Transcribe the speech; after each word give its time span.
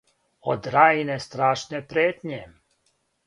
Од 0.53 0.69
рајине 0.75 1.17
страшне 1.25 1.83
претње, 1.93 2.39